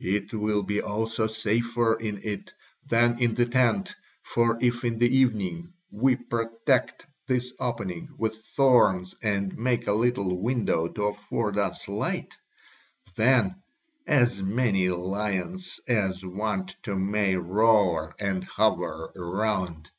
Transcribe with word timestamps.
It 0.00 0.34
will 0.34 0.62
be 0.62 0.82
also 0.82 1.26
safer 1.26 1.94
in 1.94 2.20
it 2.24 2.52
than 2.86 3.18
in 3.18 3.32
the 3.32 3.46
tent 3.46 3.94
for 4.22 4.58
if 4.60 4.84
in 4.84 4.98
the 4.98 5.08
evening 5.08 5.72
we 5.90 6.16
protect 6.16 7.06
this 7.26 7.54
opening 7.58 8.10
with 8.18 8.36
thorns 8.36 9.14
and 9.22 9.56
make 9.56 9.86
a 9.86 9.94
little 9.94 10.38
window 10.38 10.88
to 10.88 11.04
afford 11.04 11.56
us 11.56 11.88
light, 11.88 12.36
then 13.16 13.62
as 14.06 14.42
many 14.42 14.90
lions 14.90 15.80
as 15.88 16.22
want 16.22 16.76
to 16.82 16.94
may 16.94 17.36
roar 17.36 18.14
and 18.20 18.44
hover 18.44 19.10
around. 19.16 19.90